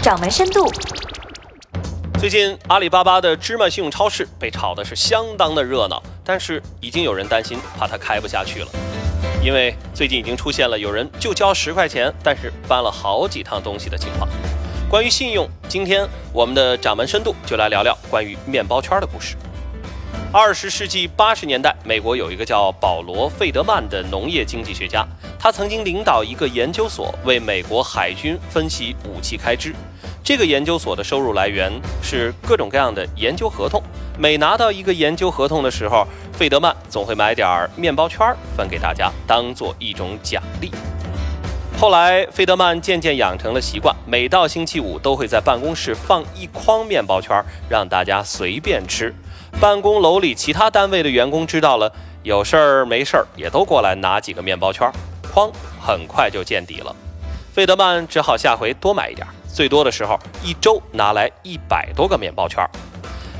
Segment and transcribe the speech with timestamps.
[0.00, 0.66] 掌门深度。
[2.18, 8.68] 最近阿里巴巴的芝麻信用超市被炒的是相当的热闹，但是已经有人担心，怕它开不下去了，
[9.42, 14.26] 因为最近已经出现了有人就交十块钱，但是搬了好几趟东西的情况。
[14.88, 19.36] 关于信用，今天我们的掌门深度就来聊聊关于面包圈的故事。
[20.32, 25.06] 二十世纪八十年代，美国有一个叫保罗·费德曼的农业经济学家，
[25.38, 29.74] 他曾经领导一个研究所，为美国海军分析武器开支。
[30.22, 31.72] 这个研究所的收入来源
[32.02, 33.82] 是各种各样的研究合同。
[34.18, 40.70] 每拿到一个研究合同的时候，费德曼总会买点儿面包圈分给大家，当做一种奖励。
[41.78, 49.14] 后来，费德曼渐渐养成了习惯，每到星期五都会在办公室放一筐面包圈，让大家随便吃。
[49.58, 51.90] 办公楼里其他单位的员工知道了，
[52.22, 54.92] 有事儿没事儿也都过来拿几个面包圈，
[55.32, 55.50] 筐
[55.80, 56.94] 很快就见底了。
[57.52, 59.32] 费德曼只好下回多买一点儿。
[59.52, 62.70] 最多的时候，一周拿来一百多个面包圈儿，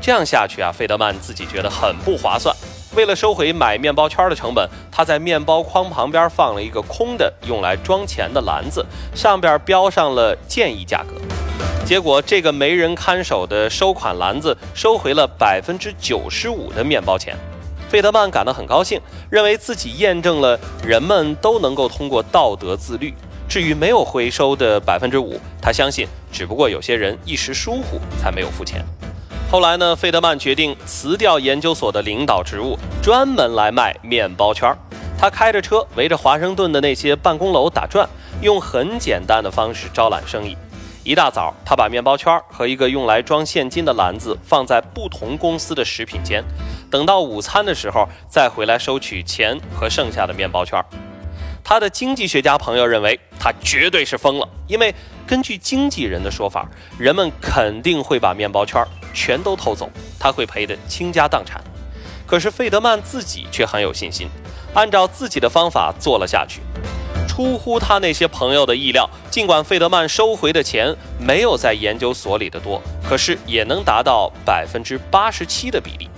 [0.00, 2.54] 这样下去啊，费德曼自己觉得很不划算。
[2.94, 11.14] 为了收回买面包圈的成本，他在面包筐旁边放了一个空的用来装钱的篮子，上边标上了建议价格。
[11.84, 17.36] 结果，这个没人看守的收款篮子收回了百分之九十五的面包钱。
[17.88, 19.00] 费德曼感到很高兴，
[19.30, 23.14] 认为自己验证了人们都能够通过道德自律。
[23.56, 28.84] 至于没有回收的百分之五，他相信只不过有些人一时疏忽才没有付钱。
[29.50, 34.76] 后来呢，费德曼决定辞掉研究所的领导职务，专门来卖面包圈儿。
[35.18, 38.06] 他开着车围着华盛顿的那些办公楼打转，
[38.42, 40.54] 用很简单的方式招揽生意。
[41.02, 46.44] 一大早，他把面包圈和一个用来装现金的篮子放在不同公司的食品间，
[46.90, 50.78] 等到午餐的时候再回来收取钱和剩下的面包圈。
[51.68, 54.94] 他的经济学家朋友认为他绝对是疯了，因为
[55.26, 56.64] 根据经纪人的说法，
[56.96, 61.60] 人们肯定会把面包圈全都偷走，他会赔得倾家荡产。
[62.24, 64.28] 可是费德曼自己却很有信心，
[64.74, 66.60] 按照自己的方法做了下去。
[67.26, 76.08] 出乎他那些朋友的意料，尽管费德曼收回的钱没有在研究所里的多，可是也能达到百分之八十七的比例。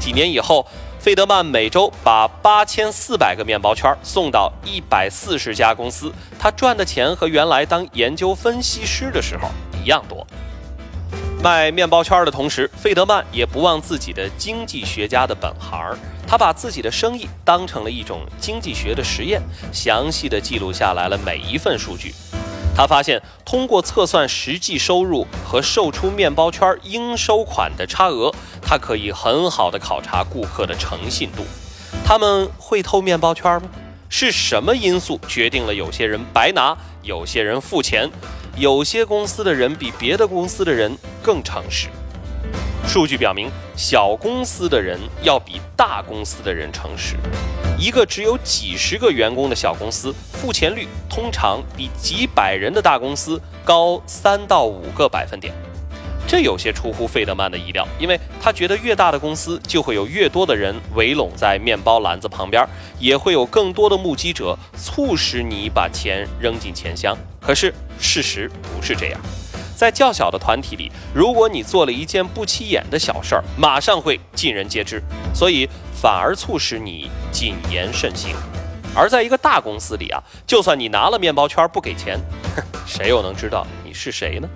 [0.00, 0.66] 几年以后。
[1.04, 9.50] 费德曼每周把八千四百个面包圈送到一百四十家公司，他赚的钱和原来当研究分析师的时候
[9.82, 10.26] 一样多。
[11.42, 15.94] 卖面包圈的同时，费德曼也不忘自己的经济学家的本行，
[16.26, 22.14] 他把自己的生意当成了一种经济学的实验，详细的记录下来了每一份数据。
[22.76, 31.44] 他发现，通过测算实际收入和售出面包圈应收款的差额，他可以很好的考察顾客的诚信度。
[32.04, 33.68] 他们会偷面包圈吗？
[34.08, 38.10] 是什么因素决定了有些人白拿，有些人付钱，
[38.56, 41.88] 有些公司的人比别的公司的人更诚实？
[42.86, 47.16] 数据表明，小公司的人要比大公司的人诚实。
[47.76, 55.52] 一个只有几十个员工的小公司，付钱率通常比几百人的大公司高三到五个百分点。
[56.26, 62.64] 这有些出乎费德曼的意料，因为他觉得越大的公司就会有越多的人围拢在面包篮子旁边，
[63.00, 67.16] 也会有更多的目击者促使你把钱扔进钱箱。
[67.40, 69.20] 可是事实不是这样，
[69.76, 75.02] 在较小的团体里，如果你做了一件不起眼的小事儿，马上会尽人皆知。
[75.34, 75.68] 所以。
[75.96, 78.36] 反而促使你谨言慎行，
[78.94, 82.20] 而在一个大公司里啊，就算你拿了面包圈不给钱，
[82.84, 84.46] 谁又能知道你是谁呢？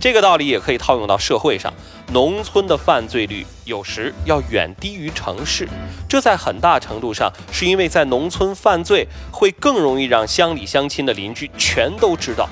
[0.00, 1.74] 这个道理也可以套用到社会上，
[2.14, 5.68] 农村的犯罪率有时要远低于城市，
[6.08, 12.48] 这在很大程度上是因为在农村犯罪会更容易让乡里乡亲的邻居全都知道，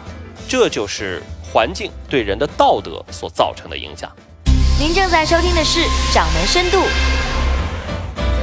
[0.46, 1.22] 这就是
[1.56, 4.14] 环境对人的道德所造成的影响。
[4.78, 5.80] 您正在收听的是
[6.12, 6.76] 《掌门深度》。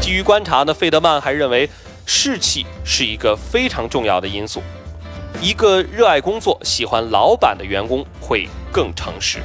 [0.02, 1.70] 基于观察呢，费德曼还认为
[2.08, 4.64] 士气是一个非常重要的因素。
[5.40, 9.38] 一个热爱工作、喜欢老板的员工会更诚实。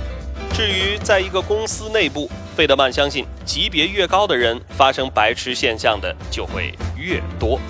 [0.54, 7.60] 至于在一个公司内部，费德曼相信级别越高的人，发生白痴现象的就会越多。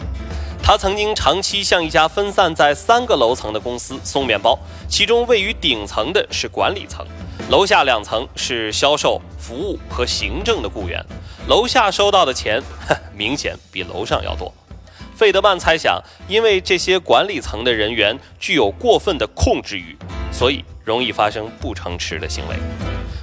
[0.68, 7.06] 他曾经长期向一家分散在三个楼层的公司送面包，其中位于顶层的是管理层，
[7.48, 11.02] 楼下两层是销售、服务和行政的雇员。
[11.46, 12.62] 楼下收到的钱，
[13.16, 14.52] 明显比楼上要多。
[15.16, 19.96] 费德曼猜想，因为这些管理层的人员具有过分的控制欲，
[20.30, 22.54] 所以容易发生不诚实的行为。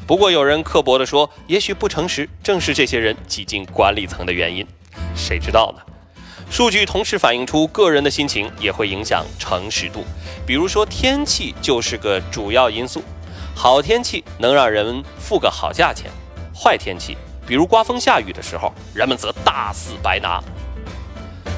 [0.07, 4.65] 不过，有人刻薄地说，也许不诚实正是这些人挤进管理层的原因。
[5.15, 5.94] 谁知道呢？
[6.49, 10.03] 数据同时反映出个人的心情也会影响诚实度。
[10.45, 13.03] 比如说，天气就是个主要因素。
[13.55, 16.11] 好天气能让人付个好价钱，
[16.53, 20.41] 坏天气，比如刮风下雨的时候，人们则大肆白拿。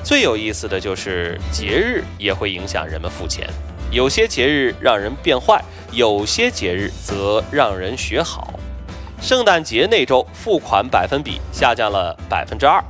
[0.04, 3.48] 最有意思的就是节日也会影响人们付钱，
[3.92, 5.62] 有些节日让人变坏，
[5.92, 8.54] 有些节日则让人学好。
[9.20, 12.82] 圣诞节那周付款百分比下降了百分之二，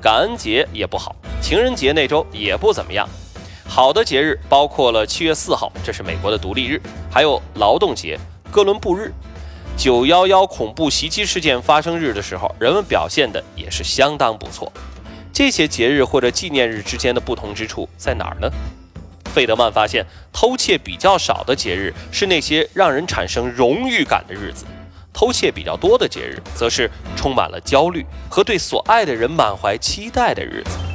[0.00, 1.14] 感恩节也不好，
[1.44, 3.06] 情人节那周也不怎么样。
[3.68, 6.80] 好的节日包括了七月四号，这是美国的独立日，
[7.12, 8.18] 还有劳动节、
[8.50, 9.12] 哥伦布日、
[9.76, 14.72] 九幺幺恐怖袭击事件发生日的时候，人们表现的也是相当不错。
[15.34, 18.50] 这些节日或者纪念日之间的不同之处在哪儿呢？
[19.26, 24.64] 费德曼发现，偷窃比较少的节日是那些让人产生荣誉感的日子。
[25.12, 30.93] 偷窃比较多的节日，则是充满了焦虑和对所爱的人满怀期待的日子。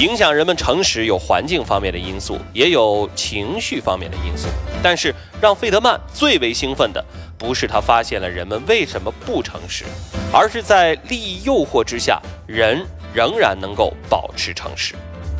[0.00, 4.48] 影响人们诚实有环境方面的因素，也有情绪方面的因素。
[4.82, 7.04] 但是让费德曼最为兴奋的，
[7.36, 9.84] 不是他发现了人们为什么不诚实，
[10.32, 12.82] 而是在利益诱惑之下，人
[13.12, 14.94] 仍然能够保持诚实。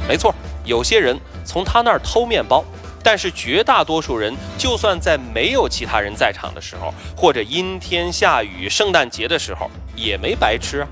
[0.07, 0.35] 没错，
[0.67, 2.63] 有些人从他那儿偷面包。
[3.03, 10.89] 但是绝大多数人，就算在没有其他人在场的时候，或者阴天下雨、圣诞节的时候，也没白吃啊。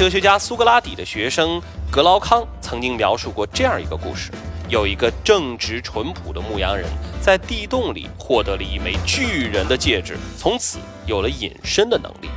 [0.00, 1.60] 哲学家苏格拉底的学生
[1.90, 4.32] 格劳康曾经描述过这样一个故事：
[4.66, 6.86] 有一个正直淳朴的牧羊人，
[7.20, 12.30] 在地洞里获得了一枚巨人的戒指，从此有了隐身的能力。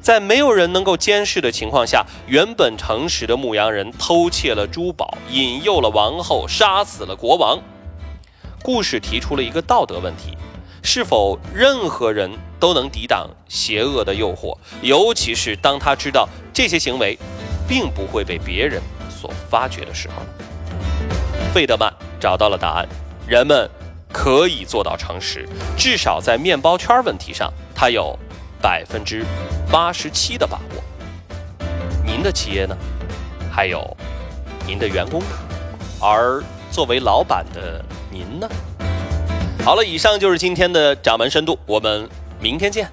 [0.00, 7.58] 在没有人能够监视的情况下，原本诚实的牧羊人偷窃了珠宝，引诱了王后，杀死了国王。
[8.62, 10.38] 故事提出了一个道德问题：
[10.82, 14.56] 是否任何人都能抵挡邪恶的诱惑？
[14.82, 17.18] 尤其是当他知道这些行为
[17.68, 20.22] 并不会被别人所发觉的时候。
[21.52, 22.88] 费德曼找到了答案：
[23.26, 23.68] 人们
[24.12, 28.18] 可以做到诚实，至少在面包圈问题上，他有
[28.60, 29.24] 百分之。
[29.72, 31.64] 八十七的把握，
[32.04, 32.76] 您的企业呢？
[33.52, 33.96] 还有
[34.66, 35.22] 您的员工，
[36.00, 36.42] 而
[36.72, 37.80] 作为老板的
[38.10, 38.48] 您呢？
[39.62, 42.08] 好了，以上就是今天的掌门深度，我们
[42.40, 42.90] 明天见。